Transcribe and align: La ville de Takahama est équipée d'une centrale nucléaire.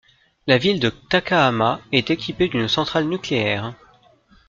La 0.47 0.57
ville 0.57 0.79
de 0.79 0.89
Takahama 0.89 1.79
est 1.91 2.09
équipée 2.09 2.47
d'une 2.47 2.67
centrale 2.67 3.05
nucléaire. 3.05 3.75